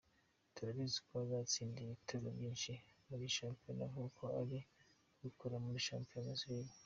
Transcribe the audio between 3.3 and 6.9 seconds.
shampiyona nkuko ari kubikora muri Champions League.